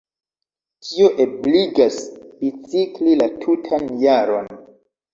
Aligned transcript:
Tio 0.87 1.09
ebligas 1.25 1.99
bicikli 2.41 3.17
la 3.23 3.31
tutan 3.47 3.89
jaron. 4.05 4.55